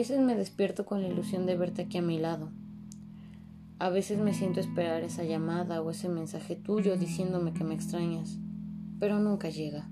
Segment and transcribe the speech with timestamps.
[0.00, 2.48] Veces me despierto con la ilusión de verte aquí a mi lado.
[3.78, 8.38] A veces me siento esperar esa llamada o ese mensaje tuyo diciéndome que me extrañas,
[8.98, 9.90] pero nunca llega.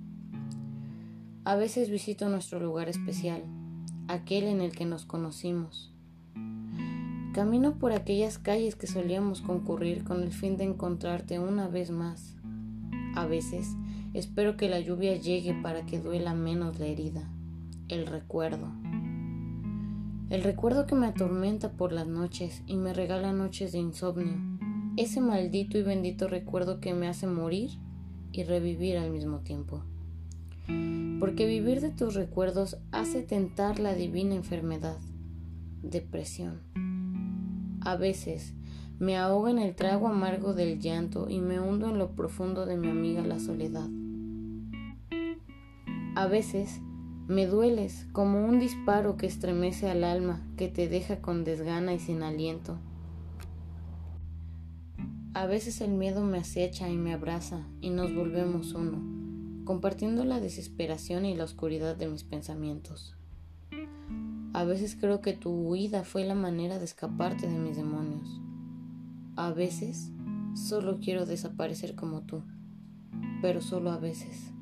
[1.45, 3.43] A veces visito nuestro lugar especial,
[4.09, 5.93] aquel en el que nos conocimos.
[7.35, 12.35] Camino por aquellas calles que solíamos concurrir con el fin de encontrarte una vez más.
[13.15, 13.77] A veces
[14.15, 17.29] espero que la lluvia llegue para que duela menos la herida
[17.89, 18.71] el recuerdo.
[20.31, 24.35] El recuerdo que me atormenta por las noches y me regala noches de insomnio.
[24.99, 27.71] Ese maldito y bendito recuerdo que me hace morir
[28.31, 29.85] y revivir al mismo tiempo.
[31.19, 34.99] Porque vivir de tus recuerdos hace tentar la divina enfermedad,
[35.83, 36.61] depresión.
[37.81, 38.53] A veces
[38.99, 42.77] me ahogo en el trago amargo del llanto y me hundo en lo profundo de
[42.77, 43.89] mi amiga la soledad.
[46.17, 46.83] A veces
[47.29, 51.99] me dueles como un disparo que estremece al alma, que te deja con desgana y
[51.99, 52.79] sin aliento.
[55.35, 60.41] A veces el miedo me acecha y me abraza y nos volvemos uno, compartiendo la
[60.41, 63.15] desesperación y la oscuridad de mis pensamientos.
[64.55, 68.41] A veces creo que tu huida fue la manera de escaparte de mis demonios.
[69.37, 70.11] A veces
[70.55, 72.43] solo quiero desaparecer como tú,
[73.43, 74.55] pero solo a veces.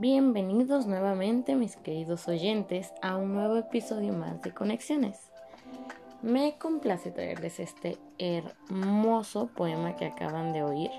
[0.00, 5.30] Bienvenidos nuevamente mis queridos oyentes a un nuevo episodio más de Conexiones.
[6.22, 10.90] Me complace traerles este hermoso poema que acaban de oír.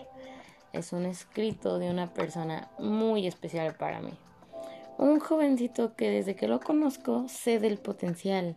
[0.71, 4.13] Es un escrito de una persona muy especial para mí.
[4.99, 8.55] Un jovencito que desde que lo conozco sé del potencial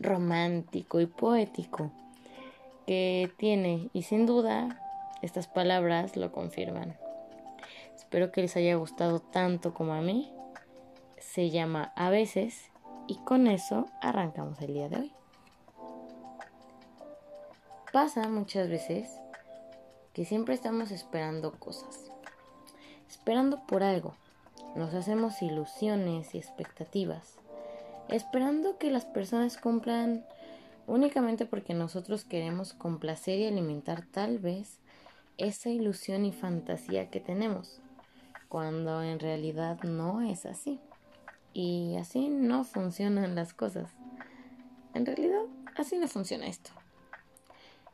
[0.00, 1.92] romántico y poético
[2.84, 4.82] que tiene y sin duda
[5.22, 6.96] estas palabras lo confirman.
[8.08, 10.32] Espero que les haya gustado tanto como a mí.
[11.18, 12.70] Se llama A veces
[13.06, 15.12] y con eso arrancamos el día de hoy.
[17.92, 19.10] Pasa muchas veces
[20.14, 22.10] que siempre estamos esperando cosas,
[23.10, 24.14] esperando por algo.
[24.74, 27.34] Nos hacemos ilusiones y expectativas,
[28.08, 30.24] esperando que las personas cumplan
[30.86, 34.78] únicamente porque nosotros queremos complacer y alimentar tal vez
[35.36, 37.82] esa ilusión y fantasía que tenemos
[38.48, 40.80] cuando en realidad no es así.
[41.52, 43.90] Y así no funcionan las cosas.
[44.94, 45.42] En realidad,
[45.76, 46.70] así no funciona esto.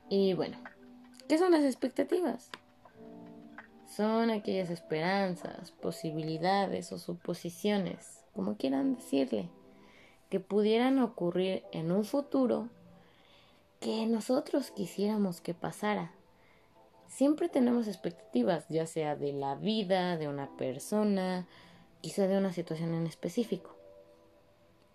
[0.09, 0.59] Y bueno,
[1.29, 2.51] ¿qué son las expectativas?
[3.87, 9.49] Son aquellas esperanzas, posibilidades o suposiciones, como quieran decirle,
[10.31, 12.69] que pudieran ocurrir en un futuro
[13.81, 16.13] que nosotros quisiéramos que pasara
[17.15, 21.47] siempre tenemos expectativas, ya sea de la vida, de una persona,
[22.01, 23.77] quizá de una situación en específico.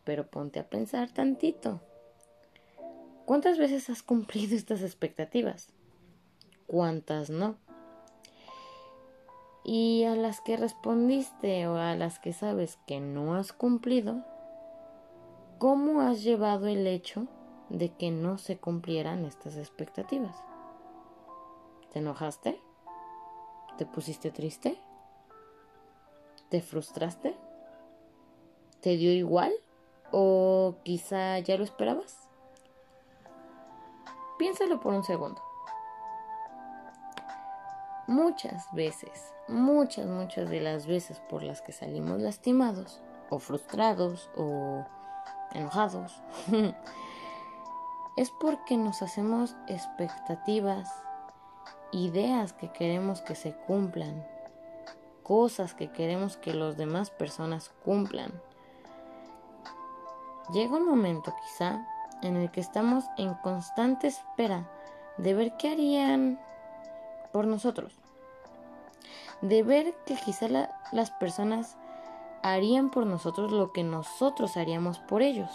[0.04, 1.82] Pero ponte a pensar tantito.
[3.26, 5.70] ¿Cuántas veces has cumplido estas expectativas?
[6.68, 7.56] ¿Cuántas no?
[9.64, 14.26] Y a las que respondiste o a las que sabes que no has cumplido,
[15.58, 17.28] ¿cómo has llevado el hecho
[17.70, 20.36] de que no se cumplieran estas expectativas?
[21.92, 22.62] ¿Te enojaste?
[23.78, 24.80] ¿Te pusiste triste?
[26.50, 27.36] ¿Te frustraste?
[28.82, 29.52] ¿Te dio igual?
[30.12, 32.30] ¿O quizá ya lo esperabas?
[34.38, 35.42] Piénsalo por un segundo.
[38.08, 44.84] Muchas veces, muchas, muchas de las veces por las que salimos lastimados, o frustrados, o
[45.54, 46.22] enojados,
[48.18, 50.90] es porque nos hacemos expectativas
[51.92, 54.26] ideas que queremos que se cumplan,
[55.24, 58.32] cosas que queremos que las demás personas cumplan.
[60.54, 61.86] Llega un momento quizá
[62.22, 64.70] en el que estamos en constante espera
[65.18, 66.40] de ver qué harían
[67.32, 67.94] por nosotros,
[69.42, 70.48] de ver que quizá
[70.92, 71.78] las personas
[72.42, 75.52] harían por nosotros lo que nosotros haríamos por ellos,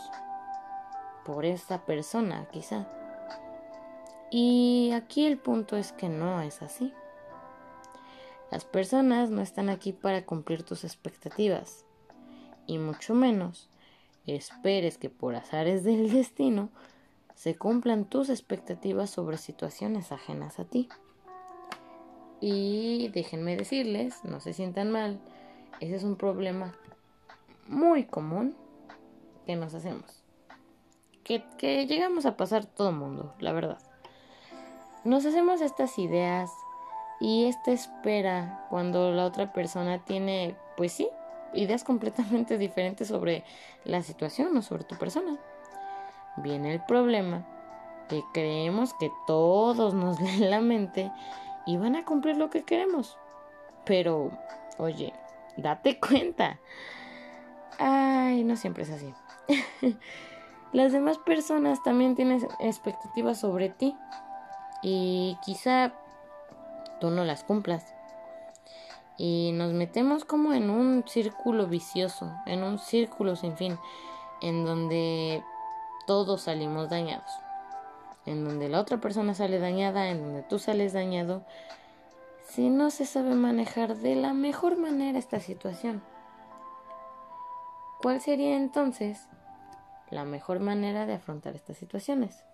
[1.24, 2.86] por esta persona quizá.
[4.36, 6.92] Y aquí el punto es que no es así.
[8.50, 11.86] Las personas no están aquí para cumplir tus expectativas.
[12.66, 13.70] Y mucho menos
[14.26, 16.70] esperes que por azares del destino
[17.36, 20.88] se cumplan tus expectativas sobre situaciones ajenas a ti.
[22.40, 25.20] Y déjenme decirles, no se sientan mal,
[25.78, 26.74] ese es un problema
[27.68, 28.56] muy común
[29.46, 30.24] que nos hacemos.
[31.22, 33.78] Que, que llegamos a pasar todo el mundo, la verdad.
[35.04, 36.50] Nos hacemos estas ideas
[37.20, 41.08] Y esta espera cuando la otra persona tiene, pues sí,
[41.52, 43.44] ideas completamente diferentes sobre
[43.84, 45.36] la situación o sobre tu persona.
[46.38, 47.46] Viene el problema
[48.08, 51.12] que creemos que todos nos leen la mente
[51.66, 53.18] y van a cumplir lo que queremos.
[53.84, 54.30] Pero,
[54.78, 55.12] oye,
[55.56, 56.58] date cuenta.
[57.78, 59.12] Ay, no siempre es así.
[60.72, 63.96] Las demás personas también tienen expectativas sobre ti
[64.84, 65.92] y quizá
[67.00, 67.94] tú no las cumplas.
[69.16, 73.78] Y nos metemos como en un círculo vicioso, en un círculo sin fin,
[74.42, 75.42] en donde
[76.06, 77.30] todos salimos dañados.
[78.26, 81.44] En donde la otra persona sale dañada, en donde tú sales dañado,
[82.46, 86.02] si no se sabe manejar de la mejor manera esta situación.
[88.02, 89.28] ¿Cuál sería entonces
[90.10, 92.44] la mejor manera de afrontar estas situaciones?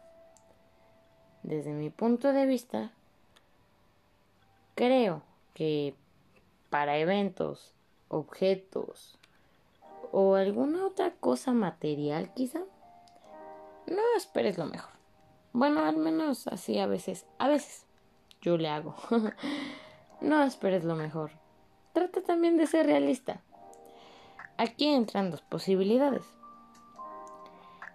[1.43, 2.93] Desde mi punto de vista,
[4.75, 5.23] creo
[5.55, 5.95] que
[6.69, 7.75] para eventos,
[8.09, 9.19] objetos
[10.13, 12.61] o alguna otra cosa material quizá,
[13.87, 14.93] no esperes lo mejor.
[15.53, 17.87] Bueno, al menos así a veces, a veces
[18.41, 18.95] yo le hago.
[20.21, 21.33] no esperes lo mejor.
[21.93, 23.43] Trata también de ser realista.
[24.57, 26.25] Aquí entran dos posibilidades.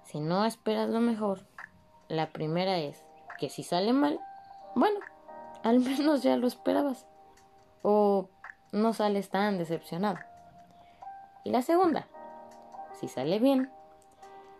[0.03, 1.45] Si no esperas lo mejor,
[2.07, 3.04] la primera es
[3.37, 4.19] que si sale mal,
[4.75, 4.99] bueno,
[5.63, 7.05] al menos ya lo esperabas.
[7.81, 8.29] O
[8.71, 10.17] no sales tan decepcionado.
[11.43, 12.07] Y la segunda,
[12.99, 13.71] si sale bien,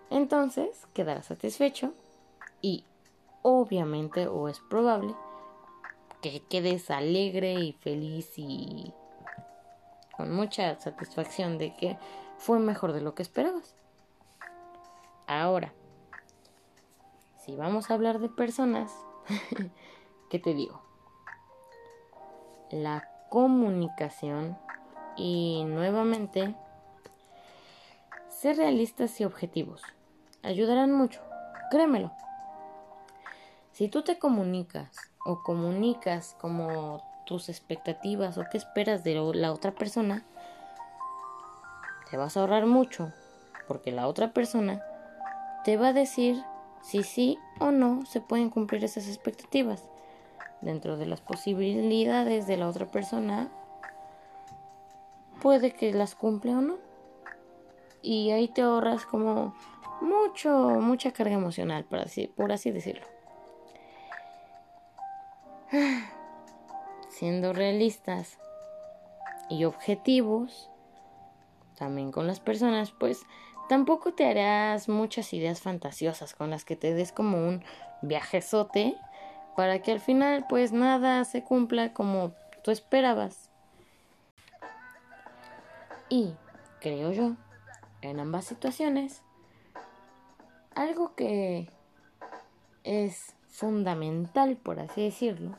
[0.09, 1.93] entonces quedarás satisfecho
[2.61, 2.85] y
[3.41, 5.15] obviamente o es probable
[6.21, 8.93] que quedes alegre y feliz y
[10.15, 11.97] con mucha satisfacción de que
[12.37, 13.75] fue mejor de lo que esperabas.
[15.27, 15.73] Ahora,
[17.45, 18.91] si vamos a hablar de personas,
[20.31, 20.81] ¿qué te digo?
[22.71, 24.57] La comunicación
[25.15, 26.55] y nuevamente
[28.29, 29.83] ser realistas y objetivos
[30.41, 31.21] ayudarán mucho,
[31.69, 32.11] créemelo.
[33.71, 39.71] Si tú te comunicas o comunicas como tus expectativas o qué esperas de la otra
[39.71, 40.23] persona,
[42.09, 43.11] te vas a ahorrar mucho
[43.67, 44.81] porque la otra persona
[45.63, 46.43] te va a decir
[46.85, 49.83] si sí o no se pueden cumplir esas expectativas.
[50.61, 53.49] Dentro de las posibilidades de la otra persona
[55.41, 56.77] puede que las cumple o no.
[58.03, 59.55] Y ahí te ahorras como
[59.99, 63.07] mucho mucha carga emocional por así, por así decirlo.
[67.09, 68.37] Siendo realistas
[69.49, 70.69] y objetivos
[71.75, 73.21] también con las personas pues
[73.67, 77.63] tampoco te harás muchas ideas fantasiosas con las que te des como un
[78.01, 78.95] viajezote
[79.55, 82.33] para que al final pues nada se cumpla como
[82.63, 83.49] tú esperabas.
[86.09, 86.33] Y
[86.81, 87.35] creo yo,
[88.01, 89.23] en ambas situaciones,
[90.75, 91.69] algo que
[92.83, 95.55] es fundamental, por así decirlo,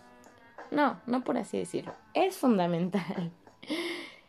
[0.70, 3.32] no, no por así decirlo, es fundamental.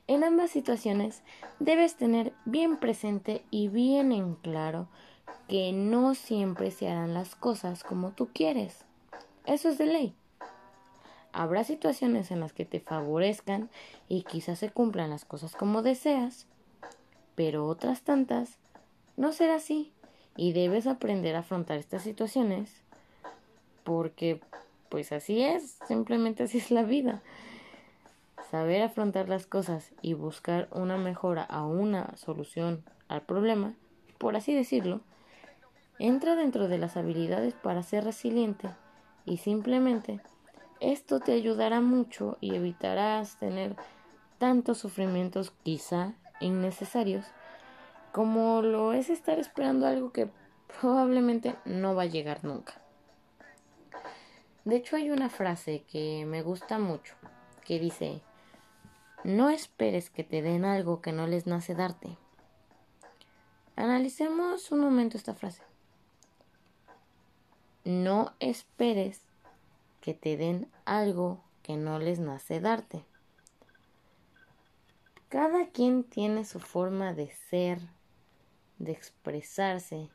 [0.10, 1.22] En ambas situaciones
[1.60, 4.88] debes tener bien presente y bien en claro
[5.48, 8.86] que no siempre se harán las cosas como tú quieres.
[9.46, 10.16] Eso es de ley.
[11.34, 13.70] Habrá situaciones en las que te favorezcan
[14.08, 16.48] y quizás se cumplan las cosas como deseas,
[17.36, 18.58] pero otras tantas
[19.18, 19.92] no será así
[20.36, 22.72] y debes aprender a afrontar estas situaciones
[23.84, 24.40] porque
[24.90, 27.22] pues así es, simplemente así es la vida.
[28.52, 33.74] Saber afrontar las cosas y buscar una mejora a una solución al problema,
[34.18, 35.02] por así decirlo,
[36.00, 38.70] entra dentro de las habilidades para ser resiliente
[39.26, 40.22] y simplemente
[40.80, 43.76] esto te ayudará mucho y evitarás tener
[44.38, 47.26] tantos sufrimientos quizá innecesarios
[48.14, 50.30] como lo es estar esperando algo que
[50.80, 52.76] probablemente no va a llegar nunca.
[54.64, 57.14] De hecho hay una frase que me gusta mucho
[57.68, 58.22] que dice,
[59.28, 62.18] no esperes que te den algo que no les nace darte.
[63.76, 65.64] Analicemos un momento esta frase.
[67.84, 69.20] No esperes
[70.00, 73.04] que te den algo que no les nace darte.
[75.28, 77.82] Cada quien tiene su forma de ser,
[78.80, 80.10] de expresarse,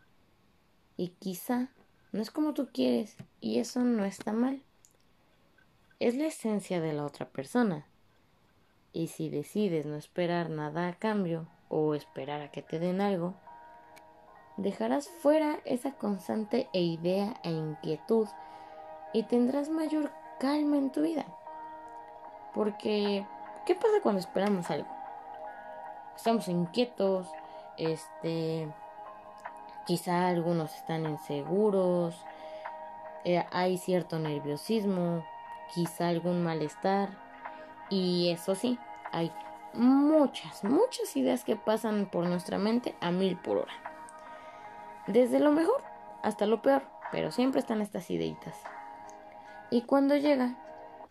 [0.97, 1.69] y quizá
[2.13, 4.63] no es como tú quieres, y eso no está mal.
[6.01, 7.87] Es la esencia de la otra persona.
[8.93, 13.35] Y si decides no esperar nada a cambio o esperar a que te den algo,
[14.57, 18.29] dejarás fuera esa constante idea e inquietud
[19.13, 21.25] y tendrás mayor calma en tu vida.
[22.55, 23.27] Porque,
[23.65, 24.89] ¿qué pasa cuando esperamos algo?
[26.15, 27.31] Estamos inquietos,
[27.79, 28.71] este,
[29.87, 32.15] quizá algunos están inseguros,
[33.25, 35.25] eh, hay cierto nerviosismo,
[35.75, 37.32] quizá algún malestar.
[37.93, 38.79] Y eso sí,
[39.13, 39.31] hay
[39.75, 43.75] muchas, muchas ideas que pasan por nuestra mente a mil por hora.
[45.07, 45.83] Desde lo mejor
[46.23, 48.57] hasta lo peor, pero siempre están estas ideitas.
[49.71, 50.57] Y cuando llega,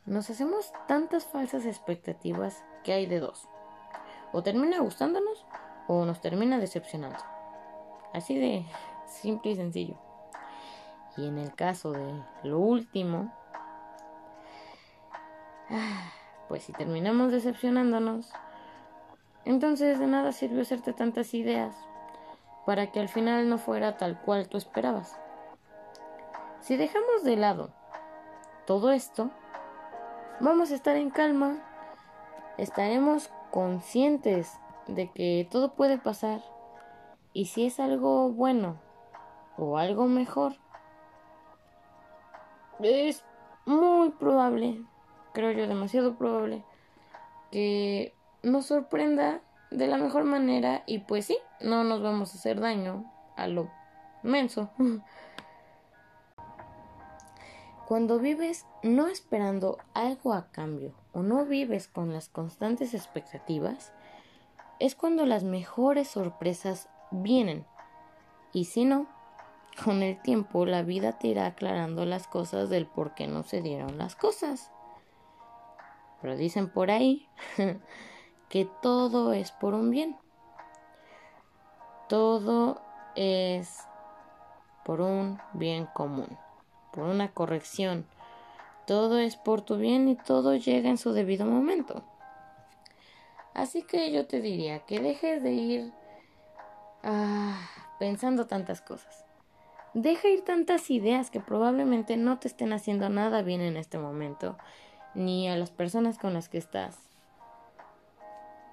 [0.07, 3.47] nos hacemos tantas falsas expectativas que hay de dos.
[4.31, 5.45] O termina gustándonos
[5.87, 7.19] o nos termina decepcionando.
[8.11, 8.65] Así de
[9.05, 9.97] simple y sencillo.
[11.15, 13.31] Y en el caso de lo último,
[16.51, 18.29] pues si terminamos decepcionándonos,
[19.45, 21.73] entonces de nada sirvió hacerte tantas ideas
[22.65, 25.17] para que al final no fuera tal cual tú esperabas.
[26.59, 27.69] Si dejamos de lado
[28.67, 29.31] todo esto,
[30.41, 31.55] vamos a estar en calma,
[32.57, 34.51] estaremos conscientes
[34.87, 36.41] de que todo puede pasar
[37.31, 38.75] y si es algo bueno
[39.57, 40.55] o algo mejor,
[42.81, 43.23] es
[43.65, 44.83] muy probable,
[45.33, 46.63] creo yo demasiado probable,
[47.51, 52.59] que nos sorprenda de la mejor manera y pues sí, no nos vamos a hacer
[52.59, 53.69] daño a lo
[54.23, 54.69] menso.
[57.87, 63.91] Cuando vives no esperando algo a cambio o no vives con las constantes expectativas,
[64.79, 67.65] es cuando las mejores sorpresas vienen.
[68.53, 69.07] Y si no,
[69.83, 73.61] con el tiempo la vida te irá aclarando las cosas del por qué no se
[73.61, 74.71] dieron las cosas.
[76.21, 77.27] Pero dicen por ahí
[78.49, 80.17] que todo es por un bien.
[82.07, 82.81] Todo
[83.15, 83.79] es
[84.83, 86.37] por un bien común,
[86.91, 88.05] por una corrección.
[88.85, 92.03] Todo es por tu bien y todo llega en su debido momento.
[93.53, 95.93] Así que yo te diría que dejes de ir
[97.03, 97.57] ah,
[97.99, 99.25] pensando tantas cosas.
[99.93, 104.57] Deja ir tantas ideas que probablemente no te estén haciendo nada bien en este momento,
[105.15, 107.11] ni a las personas con las que estás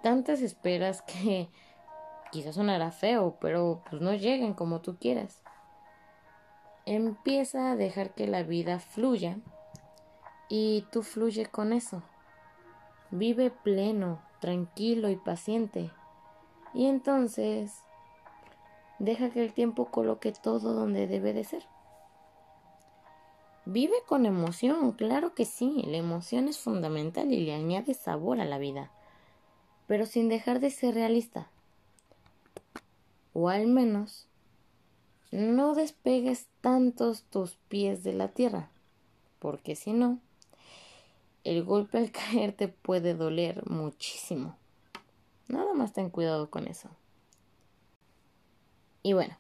[0.02, 1.49] tantas esperas que
[2.33, 5.42] quizás sonará feo, pero pues no lleguen como tú quieras.
[6.87, 9.38] Empieza a dejar que la vida fluya
[10.49, 12.02] y tú fluye con eso.
[13.11, 15.90] Vive pleno, tranquilo y paciente.
[16.73, 17.83] Y entonces
[18.99, 21.66] deja que el tiempo coloque todo donde debe de ser.
[23.70, 28.44] Vive con emoción, claro que sí, la emoción es fundamental y le añade sabor a
[28.44, 28.90] la vida
[29.88, 31.50] pero sin dejar de ser realista.
[33.32, 34.28] O al menos,
[35.32, 38.70] no despegues tantos tus pies de la tierra,
[39.38, 40.20] porque si no,
[41.42, 44.56] el golpe al caer te puede doler muchísimo.
[45.48, 46.90] Nada más ten cuidado con eso.
[49.02, 49.38] Y bueno,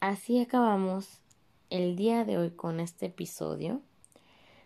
[0.00, 1.22] así acabamos
[1.70, 3.80] el día de hoy con este episodio.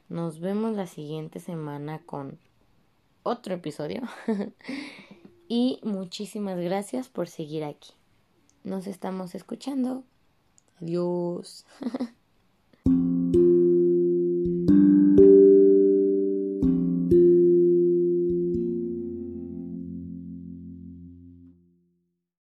[0.09, 2.39] Nos vemos la siguiente semana con
[3.23, 4.03] otro episodio.
[5.49, 7.93] y muchísimas gracias por seguir aquí.
[8.65, 10.03] Nos estamos escuchando.
[10.81, 11.67] Adiós.